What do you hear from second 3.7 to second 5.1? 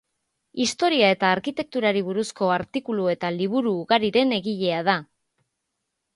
ugariren egilea da.